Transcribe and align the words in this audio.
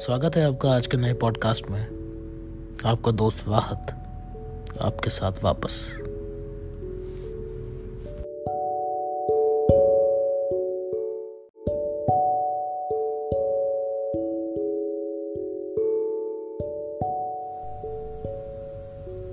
स्वागत 0.00 0.36
है 0.36 0.46
आपका 0.46 0.70
आज 0.70 0.86
के 0.86 0.96
नए 0.96 1.12
पॉडकास्ट 1.14 1.70
में। 1.70 1.80
आपका 2.84 3.10
दोस्त 3.10 3.48
वाहत 3.48 3.90
आपके 4.80 5.10
साथ 5.10 5.32
वापस। 5.44 5.96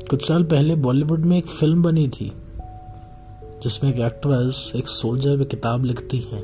कुछ 0.09 0.27
साल 0.27 0.43
पहले 0.43 0.75
बॉलीवुड 0.75 1.20
में 1.20 1.38
एक 1.38 1.48
फ़िल्म 1.48 1.84
बनी 1.84 2.07
थी, 2.07 2.32
जिसमें 3.64 3.93
एक 3.93 4.00
एक्ट्रेस 4.00 4.73
एक 4.75 4.88
सोल्जर 4.88 5.38
पे 5.38 5.45
किताब 5.45 5.86
लिखती 5.86 6.20
है, 6.20 6.41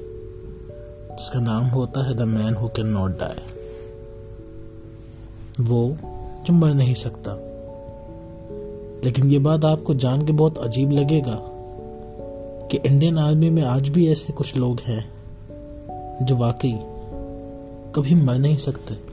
जिसका 1.15 1.39
नाम 1.39 1.65
होता 1.65 2.03
है 2.07 2.13
the 2.13 2.21
man 2.21 2.53
who 2.53 2.67
can 2.67 2.87
not 2.87 3.11
die 3.11 3.58
वो 5.59 5.97
जो 6.45 6.53
मर 6.53 6.73
नहीं 6.73 6.93
सकता। 6.93 7.31
लेकिन 9.03 9.25
ये 9.25 9.39
बात 9.39 9.65
आपको 9.65 9.93
जान 9.93 10.25
के 10.25 10.31
बहुत 10.31 10.57
अजीब 10.57 10.91
लगेगा 10.91 11.41
कि 12.71 12.77
इंडियन 12.77 13.17
आर्मी 13.17 13.49
में 13.49 13.63
आज 13.63 13.89
भी 13.89 14.07
ऐसे 14.07 14.33
कुछ 14.33 14.57
लोग 14.57 14.79
हैं 14.79 15.11
जो 16.25 16.37
वाकई 16.37 16.79
कभी 17.95 18.15
मर 18.15 18.37
नहीं 18.37 18.57
सकते। 18.57 19.09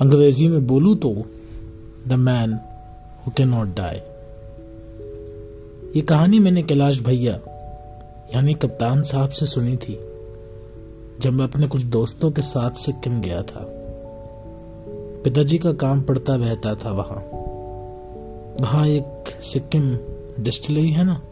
अंग्रेज़ी 0.00 0.48
में 0.48 0.66
बोलूँ 0.66 0.96
तो 0.96 1.14
the 2.08 2.12
man 2.12 2.60
who 3.26 3.32
can 3.32 3.48
not 3.48 3.68
die 3.68 3.96
ये 5.96 6.00
कहानी 6.00 6.38
मैंने 6.38 6.62
कैलाश 6.62 7.00
भैया, 7.00 7.32
यानी 8.34 8.54
कप्तान 8.54 9.02
साहब 9.02 9.30
से 9.30 9.46
सुनी 9.46 9.76
थी, 9.76 9.98
जब 11.20 11.32
मैं 11.32 11.44
अपने 11.44 11.68
कुछ 11.68 11.82
दोस्तों 11.82 12.30
के 12.30 12.42
साथ 12.42 12.70
सिक्किम 12.70 13.20
गया 13.20 13.42
था। 13.42 13.66
पिताजी 15.24 15.58
का 15.58 15.72
काम 15.72 16.02
पड़ता 16.02 16.36
बहता 16.36 16.74
था 16.74 16.90
वहाँ। 16.92 17.30
वहाँ 18.60 18.86
एक 18.86 19.24
सिक्किम 19.42 19.98
डिस्टिलरी 20.40 20.90
है 20.90 21.04
ना? 21.04 21.22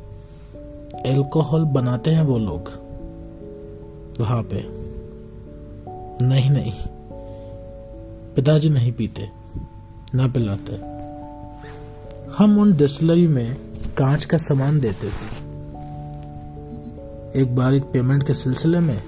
एल्कोहल 1.07 1.63
बनाते 1.63 2.11
हैं 2.11 2.23
वो 2.23 2.39
लोग। 2.39 2.73
वहाँ 4.21 4.43
पे। 4.43 4.65
नहीं 6.27 6.51
नहीं। 6.51 6.73
पिताजी 8.35 8.69
नहीं 8.69 8.93
पीते, 8.93 9.29
ना 10.15 10.27
पिलाते। 10.29 10.92
हम 12.43 12.59
उन 12.59 12.77
डिस्टिलरी 12.77 13.27
में 13.27 13.57
कांच 13.97 14.25
का 14.25 14.39
सामान 14.39 14.81
देते 14.81 15.09
थे। 15.09 15.43
एक 17.43 17.57
बार 17.57 17.75
एक 17.75 17.83
पेमेंट 17.83 18.27
के 18.27 18.35
सिलसिले 18.35 18.81
में 18.81 19.03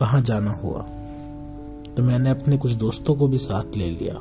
वहाँ 0.00 0.20
जाना 0.20 0.50
हुआ। 0.50 0.80
तो 1.96 2.02
मैंने 2.02 2.30
अपने 2.30 2.56
कुछ 2.56 2.72
दोस्तों 2.72 3.14
को 3.14 3.28
भी 3.28 3.38
साथ 3.38 3.76
ले 3.76 3.90
लिया। 3.90 4.14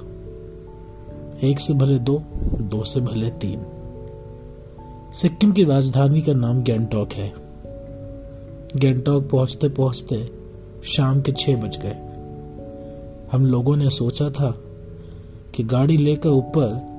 एक 1.47 1.59
से 1.59 1.73
भले 1.73 1.99
दो 1.99 2.23
दो 2.61 2.83
से 2.83 2.99
भले 2.99 3.29
तीन। 3.29 3.65
सिक्किम 5.13 5.51
की 5.51 5.63
राजधानी 5.63 6.21
का 6.21 6.33
नाम 6.33 6.63
गैंगटॉक 6.63 7.13
है। 7.13 7.33
गैंगटॉक 8.75 9.29
पहुँचते 9.29 9.69
पहुँचते 9.69 10.31
शाम 10.83 11.21
के 11.21 11.31
छह 11.31 11.55
बज 11.55 11.79
गए। 11.81 11.95
हम 13.31 13.45
लोगों 13.45 13.75
ने 13.75 13.89
सोचा 13.89 14.29
था 14.29 14.51
कि 15.55 15.63
गाड़ी 15.63 15.97
लेकर 15.97 16.29
ऊपर 16.29 16.90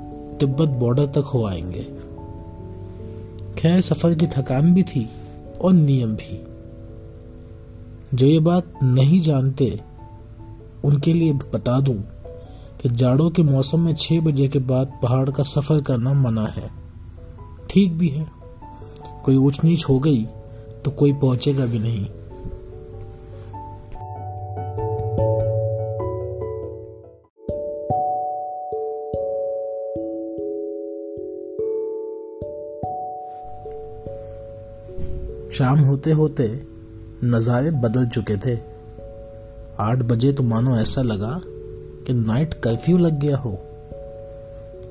तिब्बत 0.42 0.68
बॉर्डर 0.68 1.06
तक 1.06 1.18
हो 1.18 1.46
आएँगे। 1.46 1.82
खैर, 3.58 3.80
सफ़र 3.80 4.14
की 4.14 4.26
थकान 4.26 4.74
भी 4.74 4.82
थी 4.82 5.08
और 5.60 5.72
नियम 5.72 6.12
भी। 6.12 6.46
जो 8.16 8.26
ये 8.26 8.40
बात 8.40 8.72
नहीं 8.82 9.20
जानते, 9.20 9.80
उनके 10.84 11.12
लिए 11.12 11.32
बता 11.32 11.80
दूँ 11.80 12.04
कि 12.82 12.88
जाड़ों 12.88 13.30
के 13.30 13.42
मौसम 13.42 13.80
में 13.80 13.92
छह 13.92 14.20
बजे 14.20 14.48
के 14.48 14.58
बाद 14.58 14.92
पहाड़ 15.02 15.30
का 15.30 15.42
सफ़र 15.42 15.80
करना 15.80 16.12
मना 16.12 16.46
है। 16.46 16.70
ठीक 17.70 17.92
भी 17.92 18.08
है। 18.08 18.26
कोई 19.24 19.36
ऊंच 19.36 19.64
नीच 19.64 19.84
हो 19.88 19.98
गई 19.98 20.24
तो 20.84 20.90
कोई 20.90 21.12
पहुंचेगा 21.12 21.66
भी 21.66 21.78
नहीं। 21.78 22.06
शाम 35.52 35.78
होते 35.78 36.12
होते 36.12 36.62
नज़ारे 37.24 37.70
बदल 37.70 38.06
चुके 38.06 38.36
थे। 38.36 38.58
आठ 39.80 39.98
बजे 39.98 40.32
तो 40.32 40.42
मानो 40.42 40.76
ऐसा 40.76 41.02
लगा 41.02 41.40
कि 42.06 42.12
नाइट 42.12 42.54
कर्फ्यू 42.54 42.98
लग 42.98 43.18
गया 43.18 43.36
हो। 43.36 43.52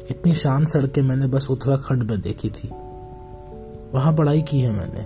इतनी 0.09 0.33
शांत 0.33 0.67
सड़कें 0.67 1.01
मैंने 1.01 1.27
बस 1.27 1.51
उत्तराखंड 1.51 2.03
में 2.03 2.21
देखी 2.21 2.49
थी। 2.49 2.69
वहाँ 3.93 4.13
पढ़ाई 4.15 4.41
की 4.41 4.59
है 4.59 4.71
मैंने। 4.71 5.05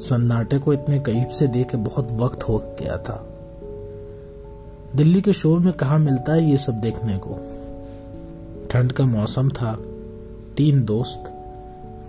सन्नाटे 0.00 0.58
को 0.58 0.72
इतने 0.72 0.98
करीब 0.98 1.28
से 1.28 1.46
देखे 1.46 1.76
बहुत 1.76 2.12
वक्त 2.12 2.42
हो 2.42 2.76
गया 2.80 2.96
था। 2.96 3.28
दिल्ली 4.96 5.20
के 5.20 5.32
शोर 5.32 5.58
में 5.58 5.72
कहा 5.72 5.98
मिलता 5.98 6.32
है 6.32 6.50
ये 6.50 6.58
सब 6.58 6.72
देखने 6.72 7.18
को? 7.18 7.38
ठंड 8.70 8.92
का 8.92 9.04
मौसम 9.04 9.48
था, 9.48 9.72
तीन 10.56 10.84
दोस्त, 10.84 11.32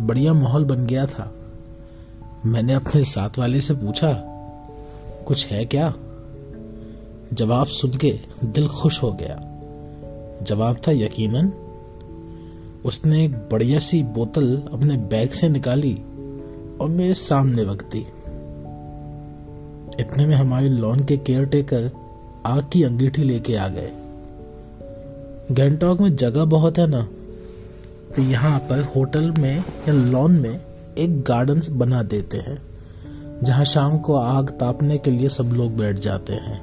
बढ़िया 0.02 0.34
माहौल 0.34 0.66
बन 0.66 0.86
गया 0.86 1.06
था। 1.06 1.31
मैंने 2.46 2.74
अपने 2.74 3.04
साथ 3.04 3.38
वाले 3.40 3.62
से 3.62 3.74
पूछा, 3.74 4.14
कुछ 5.28 5.48
है 5.48 5.66
क्या? 5.66 5.94
जवाब 7.34 7.68
सुन 7.68 7.92
के 7.92 8.20
दिल 8.44 8.68
खुश 8.68 9.04
हो 9.04 9.12
गया। 9.14 9.36
जवाब 10.42 10.81
था, 10.88 10.92
यकीनन। 10.92 11.52
उसने 12.86 13.24
एक 13.26 13.31
बढ़िया 13.31 13.80
सी 13.80 14.04
बोतल 14.04 14.64
अपने 14.74 14.98
बैग 14.98 15.30
से 15.30 15.50
निकाली 15.50 15.94
और 16.81 16.88
मेरे 16.90 17.14
सामने 17.14 17.64
रख 17.64 17.84
दी। 17.84 18.06
इतने 20.00 20.25
में 20.25 20.36
हमारे 20.36 20.70
लॉन 20.70 21.00
के 21.00 21.18
केयर 21.18 21.46
टेकर 21.46 21.92
आग 22.46 22.66
की 22.74 22.84
अंगीठी 22.84 23.24
लेके 23.24 23.56
आ 23.56 23.68
गए। 23.68 23.92
गैंगटॉक 25.52 26.02
में 26.02 26.16
जगह 26.16 26.46
बहुत 26.46 26.78
है 26.78 26.88
ना 26.88 27.08
तो 28.16 28.22
यहाँ 28.22 28.60
पर 28.60 28.92
होटल 28.96 29.31
में 29.31 29.58
या 29.60 29.94
लॉन 29.94 30.31
में 30.31 30.62
एक 30.98 31.22
गार्डन 31.22 31.62
बना 31.72 32.02
देते 32.04 32.38
हैं, 32.38 32.58
जहाँ 33.44 33.66
शाम 33.66 33.98
को 33.98 34.16
आग 34.16 34.50
तापने 34.50 34.98
के 34.98 35.12
लिए 35.12 35.30
सब 35.30 35.54
लोग 35.54 35.78
बैठ 35.78 36.00
जाते 36.00 36.34
हैं। 36.34 36.62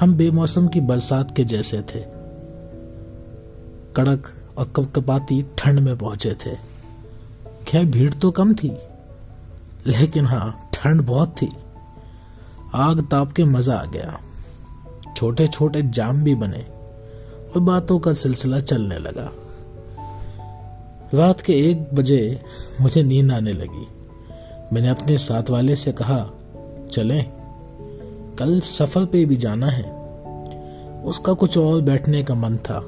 हम 0.00 0.14
बेमौसम 0.14 0.68
की 0.68 0.80
बरसात 0.80 1.34
के 1.36 1.44
जैसे 1.44 1.80
थे। 1.84 2.00
कड़क 3.96 4.32
और 4.58 4.72
कपकपाती 4.76 5.44
ठंड 5.58 5.80
में 5.80 5.96
पहुँचे 5.98 6.34
थे। 6.46 6.54
खैर, 7.66 7.84
भीड़ 7.84 8.12
तो 8.14 8.30
कम 8.30 8.54
थी, 8.54 8.72
लेकिन 9.86 10.26
हाँ 10.26 10.70
ठंड 10.74 11.00
बहुत 11.00 11.34
थी। 11.42 11.48
आग 12.74 13.06
ताप 13.06 13.32
के 13.32 13.44
मज़ा 13.44 13.76
आ 13.76 13.84
गया। 13.84 14.20
छोटे 15.16 15.46
छोटे 15.48 15.82
जाम 15.84 16.22
भी 16.24 16.34
बने 16.34 16.62
और 17.46 17.60
बातों 17.60 17.98
का 17.98 18.12
सिलसिला 18.12 18.60
चलने 18.60 18.98
लगा। 18.98 19.30
रात 21.14 21.40
के 21.40 21.52
एक 21.70 21.94
बजे 21.94 22.40
मुझे 22.80 23.02
नींद 23.02 23.32
आने 23.32 23.52
लगी। 23.52 23.86
मैंने 24.72 24.88
अपने 24.88 25.18
साथ 25.18 25.50
वाले 25.50 25.76
से 25.76 25.92
कहा, 25.92 26.30
चले, 26.92 27.22
कल 28.38 28.60
सफ़र 28.60 29.04
पे 29.04 29.24
भी 29.24 29.36
जाना 29.36 29.66
है। 29.66 29.84
उसका 31.04 31.32
कुछ 31.32 31.58
और 31.58 31.82
बैठने 31.82 32.22
का 32.22 32.34
मन 32.34 32.56
था। 32.56 32.82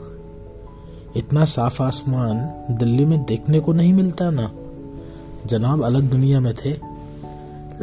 इतना 1.16 1.44
साफ़ 1.44 1.82
आसमान 1.82 2.38
दिल्ली 2.70 3.04
में 3.04 3.24
देखने 3.24 3.60
को 3.60 3.72
नहीं 3.72 3.92
मिलता 3.92 4.30
ना। 4.30 4.50
जनाब 5.46 5.82
अलग 5.82 6.02
दुनिया 6.02 6.40
में 6.40 6.54
थे, 6.54 6.70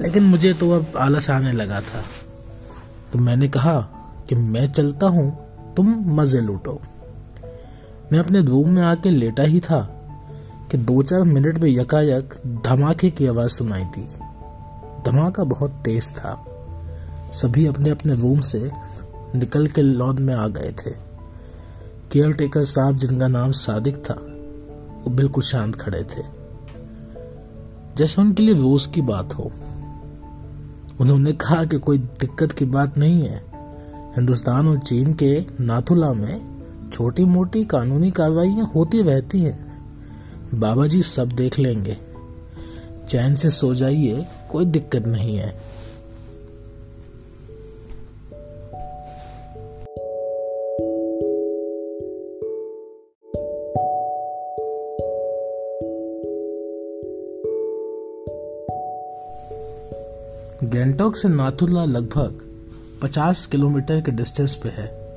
लेकिन 0.01 0.23
मुझे 0.23 0.53
तो 0.53 0.71
अब 0.71 0.85
आलस 0.97 1.29
आने 1.29 1.51
लगा 1.51 1.81
था। 1.81 2.03
तो 3.13 3.19
मैंने 3.19 3.47
कहा 3.47 3.79
कि 4.29 4.35
मैं 4.35 4.71
चलता 4.71 5.07
हूँ, 5.07 5.37
तुम 5.77 6.03
मज़े 6.05 6.41
लूटो। 6.41 6.81
मैं 8.11 8.19
अपने 8.19 8.41
रूम 8.41 8.69
में 8.69 8.83
आके 8.83 9.09
लेटा 9.09 9.43
ही 9.43 9.59
था। 9.59 10.00
कि 10.71 10.77
दो 10.77 11.03
चार 11.03 11.23
मिनट 11.23 11.57
में 11.57 11.69
यकायक 11.69 12.35
धमाके 12.65 13.09
की 13.09 13.27
आवाज़ 13.27 13.49
सुनाई 13.49 13.83
दी। 13.83 14.07
धमाका 15.05 15.43
बहुत 15.43 15.71
तेज 15.71 16.11
था। 16.11 16.45
सभी 17.33 17.65
अपने 17.65 17.89
अपने 17.89 18.15
रूम 18.15 18.39
से 18.39 18.71
निकल 19.35 19.67
के 19.67 19.81
लॉन 19.81 20.21
में 20.21 20.35
आ 20.35 20.47
गए 20.47 20.71
थे। 20.71 20.91
केयर 22.11 22.33
टेकर 22.33 22.65
साहब, 22.65 22.97
जिनका 22.97 23.27
नाम 23.27 23.51
सादिक 23.51 23.97
था, 23.97 24.13
वो 25.03 25.09
बिल्कुल 25.09 25.43
शांत 25.43 25.75
खड़े 25.75 26.03
थे। 26.03 26.23
जैसे 27.97 28.21
उनके 28.21 28.43
लिए 28.43 28.55
रोज 28.55 28.85
की 28.85 29.01
बात 29.01 29.33
हो। 29.33 29.51
उन्होंने 30.99 31.31
कहा 31.31 31.65
कि 31.65 31.79
कोई 31.79 31.97
दिक्कत 31.97 32.51
की 32.51 32.65
बात 32.65 32.97
नहीं 32.97 33.23
है। 33.23 33.45
हिंदुस्तान 34.15 34.67
और 34.67 34.77
चीन 34.77 35.13
के 35.13 35.45
नाथुला 35.59 36.13
में 36.13 36.61
छोटी 36.93 37.25
मोटी 37.25 37.65
कानूनी 37.65 38.11
कार्रवाइयाँ 38.11 38.71
होती 38.75 39.01
रहती 39.01 39.41
हैं। 39.41 39.70
बाबा 40.53 40.87
जी 40.87 41.03
सब 41.03 41.29
देख 41.29 41.59
लेंगे। 41.59 41.97
चैन 43.09 43.35
से 43.35 43.49
सो 43.49 43.73
जाइए, 43.73 44.25
कोई 44.51 44.65
दिक्कत 44.65 45.07
नहीं 45.07 45.35
है। 45.35 45.71
गैंगटॉक 60.63 61.15
से 61.15 61.29
नाथुला 61.29 61.85
लगभग 61.85 62.41
50 63.03 63.45
किलोमीटर 63.45 64.01
के 64.01 64.11
डिस्टेंस 64.11 64.55
पे 64.55 64.69
है। 64.69 65.15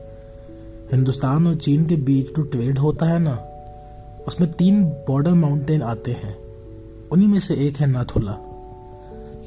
हिंदुस्तान 0.92 1.46
और 1.46 1.54
चीन 1.54 1.86
के 1.86 1.96
बीच 1.96 2.26
जो 2.26 2.42
ट्रेड 2.42 2.78
होता 2.78 3.12
है 3.12 3.18
ना। 3.18 3.50
उसमें 4.28 4.52
तीन 4.52 4.84
बॉर्डर 4.84 5.30
माउंटेन 5.30 5.82
आते 5.82 6.12
हैं। 6.12 6.36
उन्हीं 7.12 7.28
में 7.28 7.40
से 7.40 7.54
एक 7.54 7.76
है 7.76 7.86
नाथुला। 7.86 8.36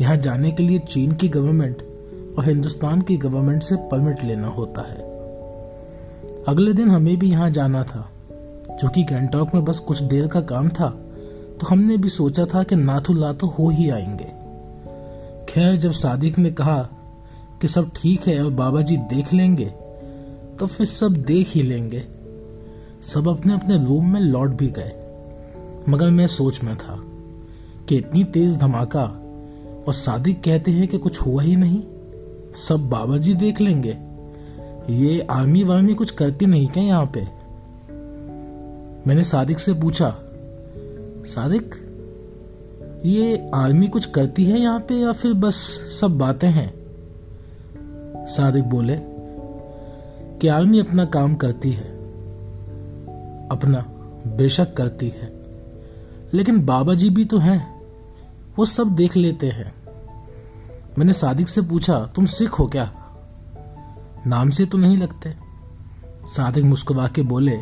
यहाँ 0.01 0.17
जाने 0.17 0.51
के 0.51 0.63
लिए 0.63 0.79
चीन 0.79 1.11
की 1.11 1.29
गवर्नमेंट 1.29 1.81
और 2.37 2.45
हिंदुस्तान 2.45 3.01
की 3.01 3.17
गवर्नमेंट 3.17 3.63
से 3.63 3.75
परमिट 3.75 4.23
लेना 4.23 4.47
होता 4.47 4.81
है। 4.81 4.97
अगले 6.47 6.73
दिन 6.73 6.89
हमें 6.89 7.17
भी 7.19 7.29
यहाँ 7.29 7.49
जाना 7.51 7.83
था। 7.83 8.11
क्योंकि 8.79 9.03
गैंगटॉक 9.03 9.53
में 9.53 9.65
बस 9.65 9.79
कुछ 9.79 10.01
देर 10.01 10.27
का 10.27 10.41
काम 10.41 10.69
था 10.69 10.89
तो 11.59 11.67
हमने 11.69 11.97
भी 11.97 12.09
सोचा 12.09 12.45
था 12.45 12.63
कि 12.63 12.75
नाथुला 12.75 13.33
तो 13.33 13.47
हो 13.47 13.69
ही 13.69 13.89
आएँगे। 13.89 14.31
खैर, 15.45 15.75
जब 15.75 15.91
सादिक 15.91 16.37
ने 16.37 16.51
कहा 16.51 16.89
कि 17.61 17.67
सब 17.67 17.91
ठीक 17.95 18.27
है 18.27 18.45
और 18.45 18.51
बाबा 18.51 18.81
जी 18.81 18.97
देख 18.97 19.33
लेंगे 19.33 19.65
तो 20.59 20.67
फिर 20.67 20.87
सब 20.87 21.11
देख 21.11 21.47
ही 21.49 21.63
लेंगे। 21.63 22.03
सब 23.01 23.27
अपने 23.27 23.53
अपने 23.53 23.85
रूम 23.85 24.13
में 24.13 24.21
लौट 24.21 24.49
भी 24.49 24.67
गए। 24.67 24.91
मगर 25.89 26.09
मैं 26.09 26.27
सोच 26.27 26.63
में 26.63 26.75
था 26.75 27.03
कि 27.89 27.95
इतनी 27.95 28.23
तेज 28.23 28.57
धमाका 28.57 29.03
और 29.87 29.93
सादिक 29.93 30.43
कहते 30.43 30.71
हैं 30.71 30.87
कि 30.87 30.97
कुछ 30.97 31.21
हुआ 31.21 31.43
ही 31.43 31.55
नहीं। 31.55 31.83
सब 32.53 32.89
बाबा 32.89 33.17
जी 33.17 33.33
देख 33.33 33.61
लेंगे। 33.61 33.97
ये 34.93 35.27
आर्मी 35.31 35.63
वार्मी 35.63 35.93
कुछ 35.93 36.11
करती 36.11 36.45
नहीं 36.45 36.67
क्या 36.67 36.83
यहाँ 36.83 37.05
पे? 37.05 37.21
मैंने 39.09 39.23
सादिक 39.23 39.59
से 39.59 39.73
पूछा, 39.73 40.15
सादिक, 41.25 41.75
ये 43.05 43.49
आर्मी 43.55 43.87
कुछ 43.87 44.05
करती 44.05 44.45
है 44.45 44.59
यहाँ 44.59 44.79
पे 44.79 44.95
या 44.95 45.11
फिर 45.11 45.33
बस 45.33 45.55
सब 46.01 46.17
बातें 46.17 46.49
हैं? 46.49 46.73
सादिक 48.27 48.63
बोले, 48.63 48.97
कि 50.39 50.47
आर्मी 50.47 50.79
अपना 50.79 51.05
काम 51.05 51.35
करती 51.35 51.71
है। 51.71 51.96
अपना 53.51 53.79
बेशक 54.35 54.73
करती 54.73 55.09
है। 55.09 55.37
लेकिन 56.33 56.65
बाबा 56.65 56.93
जी 56.93 57.09
भी 57.09 57.25
तो 57.25 57.37
हैं। 57.37 57.81
वो 58.57 58.65
सब 58.65 58.87
देख 58.95 59.15
लेते 59.15 59.47
हैं। 59.47 59.75
मैंने 60.97 61.13
सादिक 61.13 61.47
से 61.47 61.61
पूछा, 61.61 61.99
तुम 62.15 62.25
सिख 62.25 62.49
हो 62.49 62.67
क्या? 62.67 62.93
नाम 64.27 64.49
से 64.49 64.65
तो 64.65 64.77
नहीं 64.77 64.97
लगते। 64.97 65.33
सादिक 66.27 66.63
मुस्कुरा 66.63 67.07
के 67.07 67.21
बोले, 67.21 67.59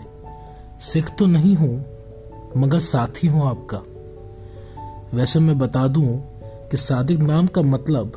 सिख 0.81 1.09
तो 1.19 1.25
नहीं 1.25 1.55
हूँ, 1.55 1.85
मगर 2.57 2.79
साथी 2.79 3.27
हूँ 3.27 3.47
आपका। 3.47 3.81
वैसे 5.17 5.39
मैं 5.39 5.59
बता 5.59 5.87
दूँ 5.87 6.23
कि 6.43 6.77
सादिक 6.77 7.19
नाम 7.19 7.47
का 7.47 7.61
मतलब 7.61 8.11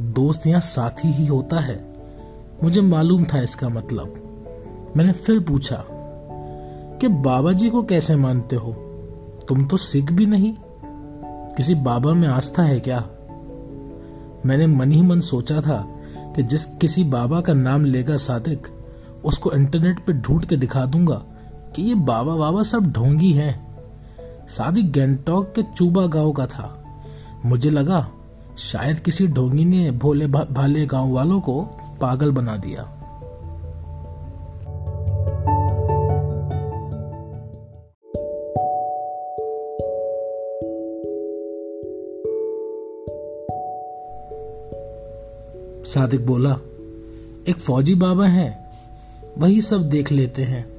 दोस्त 0.00 0.46
या 0.46 0.58
साथी 0.58 1.08
ही 1.08 1.26
होता 1.26 1.60
है। 1.60 1.94
मुझे 2.62 2.80
मालूम 2.80 3.24
था 3.24 3.42
इसका 3.42 3.68
मतलब। 3.68 4.14
मैंने 4.96 5.12
फिर 5.12 5.40
पूछा 5.40 5.84
कि 7.00 7.08
बाबा 7.08 7.52
जी 7.52 7.70
को 7.70 7.82
कैसे 7.82 8.16
मानते 8.16 8.56
हो? 8.56 8.72
तुम 9.48 9.64
तो 9.64 9.76
सिख 9.76 10.12
भी 10.12 10.26
नहीं। 10.26 10.54
किसी 11.56 11.74
बाबा 11.74 12.12
में 12.12 12.28
आस्था 12.28 12.62
है 12.62 12.80
क्या? 12.80 13.08
मैंने 14.46 14.66
मन 14.66 14.92
ही 14.92 15.02
मन 15.02 15.20
सोचा 15.20 15.60
था 15.60 15.86
कि 16.18 16.42
जिस 16.42 16.64
किसी 16.64 17.04
बाबा 17.04 17.40
का 17.40 17.52
नाम 17.52 17.84
लेगा 17.84 18.16
सादिक 18.16 18.66
उसको 19.24 19.52
इंटरनेट 19.52 20.04
पे 20.06 20.12
ढूंढ 20.12 20.44
के 20.44 20.56
दिखा 20.56 20.86
दूँगा 20.86 21.22
कि 21.76 21.82
ये 21.82 21.94
बाबा 21.94 22.36
बाबा 22.36 22.62
सब 22.62 22.92
ढोंगी 22.92 23.32
हैं। 23.32 23.78
शादी 24.48 24.82
गैंगटॉक 24.82 25.52
के 25.56 25.62
चूबा 25.62 26.06
गाँव 26.06 26.32
का 26.32 26.46
था। 26.46 26.84
मुझे 27.46 27.70
लगा 27.70 28.10
शायद 28.58 29.00
किसी 29.00 29.26
ढोंगी 29.26 29.64
ने 29.64 29.90
भोले 29.90 30.26
भा, 30.26 30.44
भाले 30.44 30.86
गाँव 30.86 31.12
वालों 31.12 31.40
को 31.40 31.62
पागल 32.00 32.32
बना 32.32 32.56
दिया। 32.56 32.99
सादिक 45.84 46.26
बोला, 46.26 46.58
एक 47.48 47.56
फौजी 47.58 47.94
बाबा 47.94 48.26
है, 48.26 48.70
वही 49.38 49.60
सब 49.60 49.90
देख 49.90 50.12
लेते 50.12 50.42
हैं। 50.42 50.70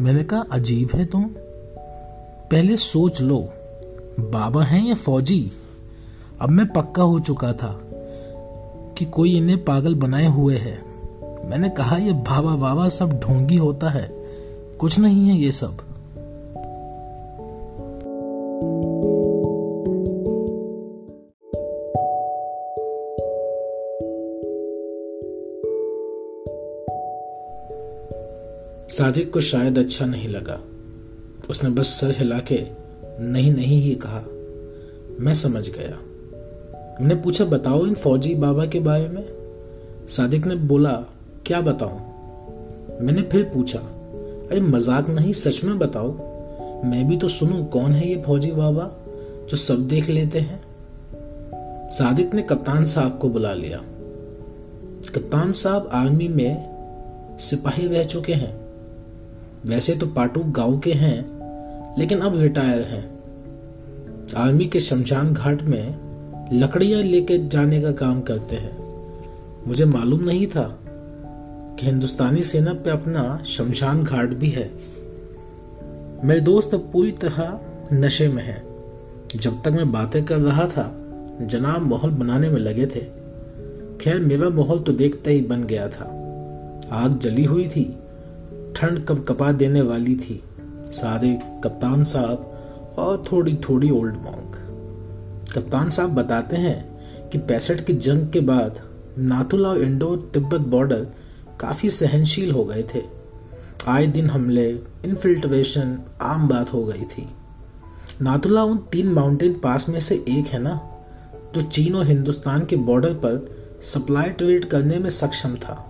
मैंने 0.00 0.24
कहा, 0.24 0.44
अजीब 0.52 0.88
है 0.94 1.04
तुम। 1.04 1.24
पहले 2.50 2.76
सोच 2.76 3.20
लो, 3.20 3.48
बाबा 4.20 4.64
हैं 4.64 4.88
या 4.88 4.94
फौजी? 4.94 5.52
अब 6.40 6.50
मैं 6.50 6.66
पक्का 6.66 7.02
हो 7.02 7.20
चुका 7.20 7.52
था 7.52 7.80
कि 8.98 9.04
कोई 9.04 9.36
इन्हें 9.36 9.64
पागल 9.64 9.94
बनाए 9.94 10.26
हुए 10.26 10.56
है। 10.56 10.82
मैंने 11.50 11.68
कहा, 11.68 11.96
ये 11.96 12.12
बाबा 12.12 12.56
बाबा 12.56 12.88
सब 12.88 13.20
ढोंगी 13.20 13.56
होता 13.56 13.90
है। 13.90 14.12
कुछ 14.78 14.98
नहीं 14.98 15.28
है 15.28 15.36
ये 15.36 15.52
सब। 15.52 15.76
सादिक 29.02 29.32
को 29.32 29.40
शायद 29.40 29.78
अच्छा 29.78 30.06
नहीं 30.06 30.28
लगा। 30.28 30.60
उसने 31.50 31.70
बस 31.70 31.86
सर 31.86 32.10
हिला 32.10 32.38
के 32.38 32.66
नहीं 33.20 33.54
नहीं, 33.54 33.82
ही 33.82 33.94
कहा। 33.94 34.24
मैं 35.20 35.34
समझ 35.34 35.70
गया। 35.70 35.98
मैंने 37.00 37.14
पूछा, 37.14 37.44
बताओ 37.44 37.86
इन 37.86 37.94
फौजी 37.94 38.34
बाबा 38.34 38.66
के 38.66 38.80
बारे 38.80 39.08
में? 39.08 39.24
सादिक 40.08 40.46
ने 40.46 40.54
बोला, 40.54 40.92
क्या 41.46 41.60
बताऊँ? 41.60 41.98
मैंने 43.00 43.22
फिर 43.22 43.44
पूछा, 43.44 43.78
अरे, 44.50 44.60
मज़ाक 44.60 45.08
नहीं, 45.08 45.32
सच 45.32 45.64
में 45.64 45.78
बताओ। 45.78 46.12
मैं 46.84 47.08
भी 47.08 47.16
तो 47.16 47.28
सुनूं, 47.28 47.64
कौन 47.64 47.92
है 47.92 48.08
ये 48.08 48.22
फौजी 48.26 48.52
बाबा 48.52 48.96
जो 49.50 49.56
सब 49.56 49.88
देख 49.88 50.08
लेते 50.08 50.38
हैं? 50.38 50.62
सादिक 51.90 52.34
ने 52.34 52.42
कप्तान 52.42 52.86
साहब 52.86 53.18
को 53.18 53.28
बुला 53.28 53.54
लिया। 53.54 53.78
कप्तान 55.14 55.52
साहब 55.52 55.90
आर्मी 55.92 56.28
में 56.28 56.76
सिपाही 57.38 57.88
रह 57.88 58.04
चुके 58.04 58.32
हैं। 58.32 58.61
वैसे 59.66 59.94
तो 59.94 60.06
पाटू 60.06 60.40
गाँव 60.40 60.78
के 60.78 60.92
हैं, 60.92 61.18
लेकिन 61.98 62.18
अब 62.18 62.40
रिटायर 62.40 62.82
हैं। 62.82 63.12
आर्मी 64.36 64.66
के 64.66 64.80
शमशान 64.80 65.34
घाट 65.34 65.62
में 65.62 65.94
लकड़ियाँ 66.52 67.02
लेके 67.02 67.48
जाने 67.48 67.82
का 67.82 67.92
काम 67.92 68.20
करते 68.20 68.56
हैं। 68.56 68.82
मुझे 69.68 69.84
मालूम 69.84 70.24
नहीं 70.24 70.46
था 70.46 70.80
कि 71.80 71.86
हिंदुस्तानी 71.86 72.42
सेना 72.42 72.72
पे 72.72 72.90
अपना 72.90 73.42
शमशान 73.46 74.04
घाट 74.04 74.28
भी 74.28 74.48
है। 74.48 74.70
मेरे 76.24 76.40
दोस्त 76.40 76.74
अब 76.74 76.90
पूरी 76.92 77.10
तरह 77.10 77.60
नशे 77.92 78.28
में 78.28 78.42
है। 78.42 78.62
जब 79.36 79.62
तक 79.62 79.68
मैं 79.68 79.92
बातें 79.92 80.24
कर 80.24 80.36
रहा 80.36 80.66
था, 80.66 80.98
जनाब 81.42 81.82
माहौल 81.82 82.10
बनाने 82.10 82.48
में 82.48 82.60
लगे 82.60 82.86
थे। 82.86 83.00
खैर 84.00 84.20
मेरा 84.20 84.48
माहौल 84.48 84.78
तो 84.78 84.92
देखते 84.92 85.30
ही 85.30 85.40
बन 85.40 85.64
गया 85.64 85.88
था। 85.88 86.04
आग 86.92 87.18
जली 87.18 87.44
हुई 87.44 87.68
थी। 87.68 87.96
ठंड 88.76 89.06
कब 89.06 89.24
कपा 89.28 89.52
देने 89.52 89.82
वाली 89.82 90.14
थी? 90.14 90.42
सारे 90.90 91.38
कप्तान 91.64 92.04
साहब 92.04 92.48
और 92.98 93.24
थोड़ी 93.32 93.54
थोड़ी 93.54 93.90
ओल्ड 93.90 94.14
मॉन्क। 94.14 94.56
कप्तान 95.54 95.88
साहब 95.88 96.10
बताते 96.10 96.56
हैं 96.56 96.92
कि 97.28 97.38
पैंसठ 97.38 97.80
की 97.80 97.92
जंग 97.92 98.30
के 98.30 98.40
बाद 98.40 98.80
नाथुला 99.18 99.74
इंडो 99.74 100.16
तिब्बत 100.16 100.60
बॉर्डर 100.60 101.06
काफ़ी 101.60 101.90
सहनशील 101.90 102.50
हो 102.50 102.64
गए 102.64 102.84
थे। 102.94 103.02
आए 103.88 104.06
दिन 104.06 104.30
हमले 104.30 104.70
इनफिल्ट्रेशन 105.04 105.98
आम 106.22 106.48
बात 106.48 106.72
हो 106.72 106.84
गई 106.84 107.04
थी। 107.04 107.28
नाथुला 108.22 108.64
उन 108.64 108.76
तीन 108.76 109.12
माउंटेन 109.12 109.54
पास 109.54 109.88
में 109.88 110.00
से 110.00 110.14
एक 110.14 110.46
है 110.46 110.62
ना, 110.62 110.80
जो 111.54 111.62
चीन 111.62 111.94
और 111.94 112.06
हिंदुस्तान 112.06 112.64
के 112.64 112.76
बॉर्डर 112.76 113.12
पर 113.12 113.56
सप्लाई 113.82 114.30
ट्रेड 114.30 114.64
करने 114.64 114.98
में 114.98 115.10
सक्षम 115.10 115.54
था। 115.54 115.88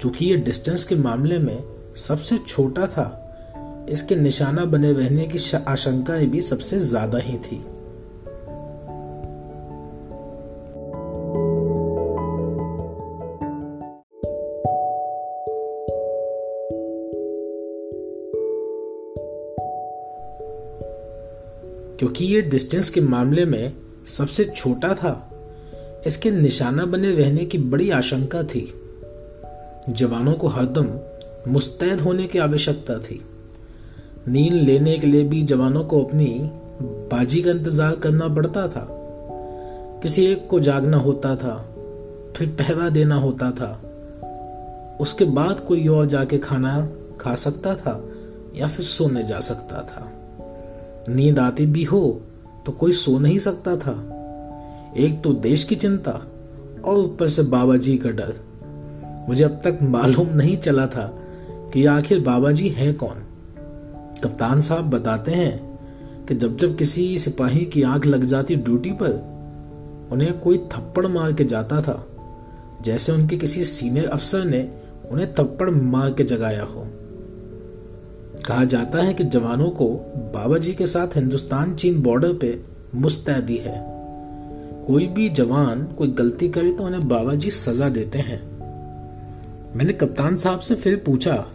चूँकि 0.00 0.26
ये 0.26 0.36
डिस्टेंस 0.36 0.84
के 0.84 0.94
मामले 0.94 1.38
में 1.38 1.79
सबसे 1.96 2.38
छोटा 2.38 2.86
था। 2.86 3.16
इसके 3.90 4.16
निशाना 4.16 4.64
बने 4.64 4.92
रहने 4.92 5.26
की 5.26 5.38
आशंकाएँ 5.68 6.26
भी 6.26 6.40
सबसे 6.40 6.80
ज़्यादा 6.80 7.18
ही 7.18 7.38
थी। 7.38 7.64
क्योंकि 21.98 22.24
ये 22.24 22.42
डिस्टेंस 22.42 22.90
के 22.90 23.00
मामले 23.00 23.44
में 23.44 23.72
सबसे 24.06 24.44
छोटा 24.44 24.94
था, 24.94 25.30
इसके 26.06 26.30
निशाना 26.30 26.84
बने 26.84 27.12
रहने 27.12 27.44
की 27.44 27.58
बड़ी 27.58 27.90
आशंका 27.90 28.42
थी। 28.42 28.74
जवानों 29.88 30.32
को 30.32 30.46
हरदम 30.46 30.84
मुस्तैद 31.48 32.00
होने 32.00 32.26
की 32.26 32.38
आवश्यकता 32.38 32.98
थी। 32.98 33.20
नींद 34.28 34.52
लेने 34.52 34.96
के 34.98 35.06
लिए 35.06 35.24
भी 35.24 35.42
जवानों 35.42 35.84
को 35.84 36.02
अपनी 36.04 36.26
बाजी 36.82 37.42
का 37.42 37.50
इंतज़ार 37.50 37.94
करना 37.94 38.28
पड़ता 38.28 38.66
था। 38.68 38.86
किसी 40.02 40.24
एक 40.24 40.46
को 40.48 40.60
जागना 40.60 40.96
होता 40.96 41.34
था, 41.36 41.54
फिर 42.36 42.48
पहरा 42.48 42.88
देना 42.88 43.14
होता 43.14 43.50
था। 43.50 43.70
उसके 45.00 45.24
बाद 45.24 45.60
कोई 45.60 45.86
और 45.88 46.06
जाके 46.06 46.38
खाना 46.38 46.88
खा 47.20 47.34
सकता 47.34 47.74
था 47.74 48.02
या 48.56 48.68
फिर 48.68 48.84
सोने 48.84 49.22
जा 49.22 49.40
सकता 49.40 49.82
था। 49.82 50.12
नींद 51.08 51.38
आती 51.38 51.66
भी 51.66 51.84
हो 51.84 52.20
तो 52.66 52.72
कोई 52.72 52.92
सो 52.92 53.18
नहीं 53.18 53.38
सकता 53.38 53.76
था। 53.76 53.92
एक 54.96 55.20
तो 55.24 55.32
देश 55.32 55.64
की 55.64 55.76
चिंता 55.76 56.10
और 56.84 56.98
ऊपर 56.98 57.28
से 57.28 57.42
बाबा 57.42 57.76
जी 57.76 57.96
का 57.98 58.10
डर। 58.10 58.34
मुझे 59.28 59.44
अब 59.44 59.60
तक 59.64 59.78
मालूम 59.82 60.28
नहीं 60.28 60.56
चला 60.56 60.86
था 60.86 61.12
कि 61.74 61.86
आखिर 61.86 62.20
बाबा 62.20 62.50
जी 62.50 62.68
हैं 62.68 62.96
कौन? 62.96 63.26
कप्तान 64.24 64.60
साहब 64.60 64.90
बताते 64.90 65.32
हैं 65.32 65.70
कि 66.28 66.34
जब 66.34 66.56
जब 66.56 66.76
किसी 66.76 67.18
सिपाही 67.18 67.64
की 67.64 67.82
आँख 67.82 68.06
लग 68.06 68.24
जाती 68.24 68.56
ड्यूटी 68.56 68.92
पर, 68.92 69.30
उन्हें 70.12 70.40
कोई 70.40 70.58
थप्पड़ 70.58 71.06
मार 71.06 71.32
के 71.32 71.44
जाता 71.44 71.82
था। 71.82 72.06
जैसे 72.82 73.12
उनके 73.12 73.36
किसी 73.36 73.64
सीनियर 73.64 74.06
अफसर 74.06 74.44
ने 74.44 74.70
उन्हें 75.10 75.34
थप्पड़ 75.34 75.70
मार 75.70 76.12
के 76.12 76.24
जगाया 76.24 76.62
हो। 76.62 76.86
कहा 78.46 78.64
जाता 78.64 78.98
है 78.98 79.14
कि 79.14 79.24
जवानों 79.24 79.70
को 79.70 79.88
बाबा 80.16 80.58
जी 80.58 80.74
के 80.74 80.86
साथ 80.86 81.16
हिंदुस्तान 81.16 81.74
चीन 81.74 82.02
बॉर्डर 82.02 82.34
पे 82.34 82.60
मुस्तैदी 82.94 83.56
है। 83.56 83.90
कोई 84.86 85.06
भी 85.06 85.28
जवान 85.28 85.84
कोई 85.84 86.08
गलती 86.08 86.48
करे 86.48 86.72
तो 86.72 86.84
उन्हें 86.84 87.08
बाबा 87.08 87.34
जी 87.34 87.50
सजा 87.50 87.88
देते 87.88 88.18
हैं। 88.18 88.50
मैंने 89.76 89.92
कप्तान 89.92 90.36
साहब 90.36 90.60
से 90.60 90.74
फिर 90.74 91.02
पूछा 91.06 91.46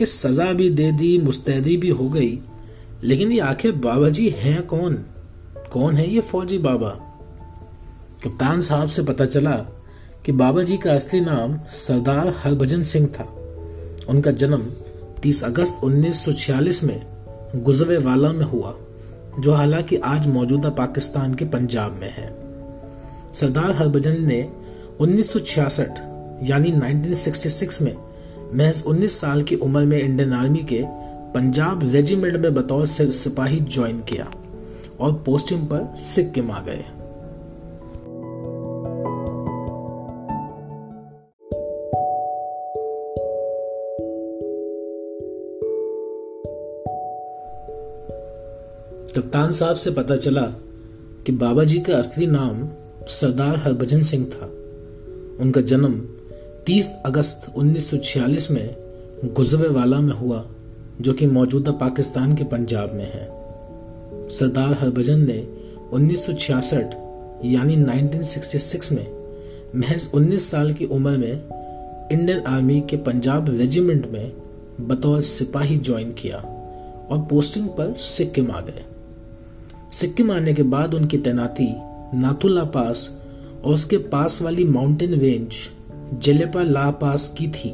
कि 0.00 0.06
सजा 0.06 0.52
भी 0.52 0.70
दे 0.70 0.92
दी, 0.92 1.18
मुस्तैदी 1.18 1.76
भी 1.76 1.88
हो 1.88 2.08
गई। 2.08 2.40
लेकिन 3.02 3.32
ये 3.32 3.40
आखिर 3.40 3.72
बाबा 3.72 4.08
जी 4.08 4.28
हैं 4.28 4.66
कौन? 4.66 4.94
कौन 5.72 5.96
है 5.96 6.14
ये 6.14 6.20
फौजी 6.20 6.58
बाबा? 6.58 6.88
कप्तान 8.24 8.60
साहब 8.60 8.88
से 8.88 9.02
पता 9.02 9.24
चला 9.24 9.52
कि 10.24 10.32
बाबा 10.32 10.62
जी 10.62 10.76
का 10.76 10.92
असली 10.92 11.20
नाम 11.20 11.60
सरदार 11.68 12.34
हरभजन 12.44 12.82
सिंह 12.82 13.06
था। 13.06 13.36
उनका 14.08 14.30
जन्म 14.30 14.62
30 15.22 15.44
अगस्त 15.44 15.80
1946 15.84 16.84
में 16.84 17.06
गुजरे 17.56 17.98
वाला 17.98 18.32
में 18.32 18.44
हुआ, 18.44 18.78
जो 19.40 19.52
हालाँकि 19.52 19.96
आज 19.96 20.26
मौजूदा 20.26 20.68
पाकिस्तान 20.68 21.34
के 21.34 21.44
पंजाब 21.44 21.92
में 21.92 22.14
है। 22.14 22.36
सरदार 23.32 23.72
हरभजन 23.72 24.26
ने 24.26 24.52
1966 25.00 25.90
यानी 26.42 26.72
1966 26.72 27.82
में 27.82 27.96
महज 28.54 28.84
19 28.86 29.20
साल 29.20 29.42
की 29.42 29.56
उम्र 29.56 29.84
में 29.84 30.02
इंडियन 30.02 30.32
आर्मी 30.32 30.58
के 30.58 30.82
पंजाब 31.34 31.80
रेजिमेंट 31.84 32.36
में 32.36 32.54
बतौर 32.54 32.86
सिपाही 32.86 33.60
ज्वाइन 33.60 34.00
किया 34.00 34.32
और 35.00 35.12
पोस्टिंग 35.12 35.66
पर 35.66 35.94
सिक्किम 35.96 36.50
आ 36.50 36.60
गए। 36.60 36.84
कप्तान 49.16 49.52
साहब 49.52 49.76
से 49.76 49.90
पता 49.90 50.16
चला 50.16 50.42
कि 51.26 51.32
बाबा 51.32 51.64
जी 51.64 51.80
का 51.80 51.98
असली 51.98 52.26
नाम 52.26 52.68
सरदार 53.06 53.56
हरभजन 53.56 54.02
सिंह 54.02 54.24
था। 54.24 54.46
उनका 55.42 55.60
जन्म 55.60 56.04
30 56.66 56.88
अगस्त 57.06 57.52
1946 57.56 58.50
में 58.50 58.76
गुजरेवाला 59.24 60.00
में 60.00 60.14
हुआ, 60.14 60.46
जो 61.00 61.12
कि 61.12 61.26
मौजूदा 61.26 61.72
पाकिस्तान 61.72 62.34
के 62.36 62.44
पंजाब 62.44 62.92
में 62.92 63.12
है। 63.12 63.28
सरदार 64.28 64.72
हरभजन 64.80 65.20
ने 65.20 65.38
1966 65.92 66.94
यानी 67.44 67.76
1966 67.76 68.92
में 68.92 69.06
महज 69.76 70.10
19 70.14 70.50
साल 70.50 70.72
की 70.72 70.84
उम्र 70.84 71.16
में 71.16 71.48
इंडियन 72.12 72.40
आर्मी 72.40 72.80
के 72.80 72.96
पंजाब 72.96 73.50
रेजिमेंट 73.50 74.06
में 74.10 74.32
बतौर 74.80 75.20
सिपाही 75.20 75.78
ज्वाइन 75.78 76.12
किया 76.12 76.36
और 77.10 77.26
पोस्टिंग 77.30 77.68
पर 77.68 77.92
सिक्किम 77.92 78.50
आ 78.50 78.60
गए। 78.60 78.84
सिक्किम 79.92 80.30
आने 80.30 80.54
के 80.54 80.62
बाद 80.62 80.94
उनकी 80.94 81.18
तैनाती 81.18 81.74
नाथुला 82.14 82.64
पास 82.64 83.20
और 83.64 83.74
उसके 83.74 83.96
पास 83.96 84.42
वाली 84.42 84.64
माउंटेन 84.64 85.14
रेंज 85.14 85.54
जेलेपा 86.14 86.62
ला 86.62 86.90
पास 86.90 87.28
की 87.38 87.48
थी। 87.48 87.70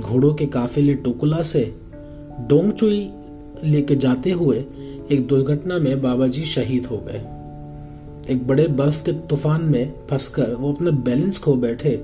घोड़ों 0.00 0.34
के 0.34 0.46
काफिले 0.46 0.94
टोकुला 0.94 1.42
से 1.42 1.74
डोंगचुई 2.40 3.10
लेके 3.64 3.96
जाते 3.96 4.30
हुए 4.30 4.64
एक 5.10 5.26
दुर्घटना 5.26 5.78
में 5.78 6.02
बाबा 6.02 6.26
जी 6.26 6.44
शहीद 6.44 6.86
हो 6.86 6.98
गए। 6.98 7.18
एक 8.32 8.46
बड़े 8.46 8.66
बर्फ़ 8.68 9.04
के 9.04 9.12
तूफ़ान 9.12 9.62
में 9.62 9.92
फंसकर 10.10 10.54
वो 10.54 10.72
अपने 10.72 10.90
बैलेंस 10.90 11.38
खो 11.38 11.54
बैठे 11.54 11.96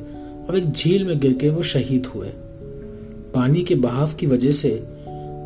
और 0.49 0.57
एक 0.57 0.73
झील 0.73 1.05
में 1.05 1.21
गिर 1.21 1.33
के 1.33 1.51
वो 1.51 1.63
शहीद 1.63 2.07
हुए। 2.07 2.29
पानी 3.35 3.63
के 3.63 3.75
बहाव 3.75 4.13
की 4.13 4.27
वजह 4.27 4.53
से 4.53 4.87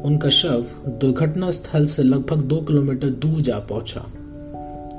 उनका 0.04 0.28
शव 0.28 0.66
दुर्घटना 0.88 1.50
स्थल 1.50 1.86
से 1.86 2.02
लगभग 2.02 2.36
दो 2.36 2.56
किलोमीटर 2.56 3.08
दूर 3.08 3.40
जा 3.40 3.58
पहुँचा। 3.58 4.00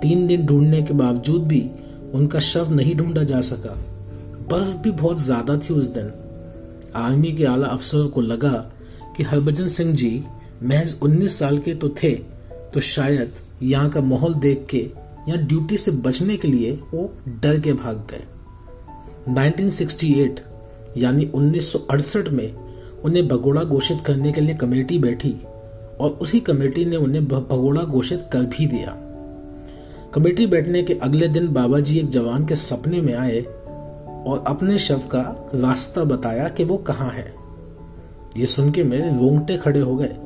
तीन 0.01 0.27
दिन 0.27 0.45
ढूँढने 0.45 0.81
के 0.81 0.93
बावजूद 0.93 1.43
भी 1.43 1.69
उनका 2.13 2.39
शव 2.39 2.73
नहीं 2.73 2.95
ढूंढा 2.95 3.23
जा 3.23 3.41
सका। 3.41 3.88
बर्फ़ 4.51 4.75
भी 4.77 4.91
बहुत 4.91 5.19
ज़्यादा 5.21 5.57
थी 5.57 5.73
उस 5.73 5.87
दिन। 5.87 6.11
आर्मी 6.95 7.31
के 7.31 7.45
आला 7.45 7.67
अफसरों 7.67 8.07
को 8.09 8.21
लगा 8.21 8.51
कि 9.17 9.23
हरभजन 9.23 9.67
सिंह 9.67 9.93
जी 9.95 10.11
महज 10.63 10.95
19 11.03 11.37
साल 11.39 11.57
के 11.57 11.73
तो 11.73 11.89
थे 12.03 12.13
तो 12.73 12.79
शायद 12.79 13.33
यहाँ 13.63 13.89
का 13.89 14.01
माहौल 14.01 14.33
देख 14.35 14.65
के 14.69 14.77
या 15.29 15.35
ड्यूटी 15.37 15.77
से 15.77 15.91
बचने 16.01 16.37
के 16.37 16.47
लिए 16.47 16.71
वो 16.93 17.11
डर 17.41 17.59
के 17.59 17.73
भाग 17.73 18.07
गए। 18.11 18.23
1968 19.29 20.39
यानी 20.97 21.25
1968 21.27 22.29
में 22.29 22.53
उन्हें 23.03 23.27
भगोड़ा 23.27 23.63
घोषित 23.63 23.97
करने 24.05 24.31
के 24.31 24.41
लिए 24.41 24.55
कमेटी 24.55 24.99
बैठी 24.99 25.35
और 25.99 26.17
उसी 26.21 26.39
कमेटी 26.39 26.85
ने 26.85 26.95
उन्हें 26.97 27.27
भगोड़ा 27.27 27.83
घोषित 27.83 28.25
कर 28.33 28.45
भी 28.47 28.67
दिया। 28.67 28.95
कमेटी 30.13 30.45
बैठने 30.47 30.83
के 30.83 30.93
अगले 31.03 31.27
दिन 31.27 31.47
बाबा 31.53 31.79
जी 31.79 31.99
एक 31.99 32.09
जवान 32.09 32.45
के 32.45 32.55
सपने 32.55 33.01
में 33.01 33.13
आए 33.13 33.45
और 34.29 34.43
अपने 34.47 34.79
शव 34.79 34.97
का 34.97 35.49
रास्ता 35.55 36.03
बताया 36.03 36.49
कि 36.49 36.63
वो 36.63 36.77
कहाँ 36.77 37.09
है। 37.09 37.35
ये 38.37 38.45
सुन 38.45 38.71
के 38.71 38.83
मेरे 38.83 39.09
रोंगटे 39.09 39.57
खड़े 39.57 39.79
हो 39.79 39.95
गए 39.95 40.17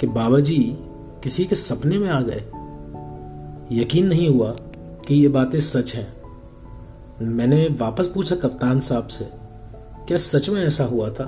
कि 0.00 0.06
बाबा 0.06 0.40
जी 0.40 0.58
किसी 1.22 1.44
के 1.44 1.54
सपने 1.54 1.98
में 1.98 2.08
आ 2.08 2.20
गए। 2.20 2.44
यकीन 3.80 4.06
नहीं 4.06 4.28
हुआ 4.28 4.50
कि 5.08 5.14
ये 5.14 5.28
बातें 5.28 5.60
सच 5.60 5.94
हैं। 5.94 6.20
मैंने 7.22 7.68
वापस 7.80 8.08
पूछा 8.08 8.36
कप्तान 8.36 8.80
साहब 8.80 9.06
से, 9.06 9.24
क्या 10.08 10.16
सच 10.16 10.50
में 10.50 10.62
ऐसा 10.62 10.84
हुआ 10.84 11.10
था? 11.10 11.24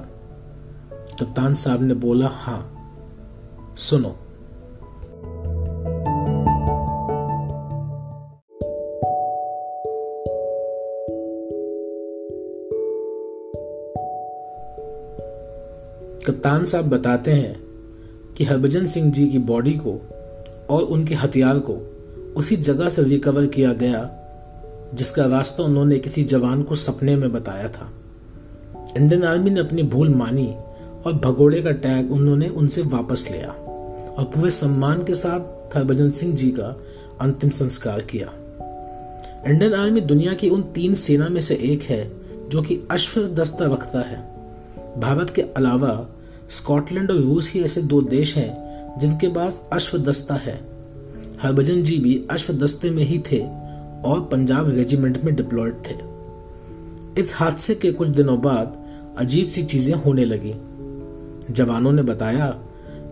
कप्तान 1.20 1.54
साहब 1.54 1.82
ने 1.82 1.94
बोला 1.94 2.28
हाँ 2.28 2.60
सुनो। 3.76 4.21
कप्तान 16.42 16.64
साहब 16.64 16.88
बताते 16.88 17.30
हैं 17.30 17.60
कि 18.36 18.44
हरभजन 18.44 18.86
सिंह 18.86 19.12
जी 19.12 19.26
की 19.26 19.38
बॉडी 19.38 19.72
को 19.72 19.90
और 20.70 20.82
उनके 20.82 21.14
हथियार 21.14 21.58
को 21.58 21.74
उसी 22.36 22.56
जगह 22.56 22.88
से 22.88 23.02
रिकवर 23.02 23.46
किया 23.46 23.72
गया, 23.72 24.00
जिसका 24.94 25.24
रास्ता 25.24 25.62
उन्होंने 25.62 25.98
किसी 25.98 26.22
जवान 26.22 26.62
को 26.62 26.74
सपने 26.74 27.16
में 27.16 27.32
बताया 27.32 27.68
था। 27.68 27.92
इंडियन 28.96 29.24
आर्मी 29.24 29.50
ने 29.50 29.60
अपनी 29.60 29.82
भूल 29.82 30.08
मानी 30.08 30.46
और 31.06 31.12
भगोड़े 31.24 31.62
का 31.62 31.70
टैग 31.70 32.12
उन्होंने 32.12 32.48
उनसे 32.48 32.82
वापस 32.82 33.28
लिया 33.30 33.50
और 34.18 34.24
पूरे 34.24 34.50
सम्मान 34.50 35.02
के 35.02 35.14
साथ 35.14 35.76
हरभजन 35.76 36.10
सिंह 36.10 36.34
जी 36.34 36.50
का 36.50 36.76
अंतिम 37.20 37.50
संस्कार 37.50 38.00
किया। 38.00 38.32
इंडियन 39.46 39.74
आर्मी 39.74 40.00
दुनिया 40.00 40.34
की 40.34 40.50
उन 40.50 40.62
तीन 40.62 40.94
सेना 40.94 41.28
में 41.28 41.40
से 41.40 41.54
एक 41.54 41.82
है, 41.82 42.12
जो 42.48 42.62
कि 42.62 42.80
अश्व 42.90 43.28
दस्ता 43.28 43.72
रखता 43.72 44.00
है। 44.00 44.20
भारत 44.98 45.30
के 45.30 45.42
अलावा 45.42 46.08
स्कॉटलैंड 46.52 47.10
और 47.10 47.16
रूस 47.16 47.52
ही 47.52 47.60
ऐसे 47.60 47.82
दो 47.82 48.02
देश 48.02 48.36
हैं 48.36 48.98
जिनके 48.98 49.28
पास 49.28 49.68
अश्वदस्ता 49.72 50.34
है। 50.34 50.60
हरभजन 51.42 51.82
जी 51.82 51.98
भी 51.98 52.26
अश्वदस्ते 52.30 52.90
में 52.90 53.02
ही 53.02 53.18
थे 53.18 53.40
और 54.04 54.28
पंजाब 54.32 54.68
रेजिमेंट 54.70 55.24
में 55.24 55.34
डिप्लॉयड 55.36 55.74
थे। 55.74 55.94
इस 57.20 57.32
हादसे 57.36 57.74
के 57.74 57.92
कुछ 57.92 58.08
दिनों 58.08 58.40
बाद 58.40 58.76
अजीब 59.18 59.46
सी 59.46 59.62
चीज़ें 59.62 59.94
होने 59.94 60.24
लगी। 60.24 60.54
जवानों 61.50 61.92
ने 61.92 62.02
बताया 62.02 62.48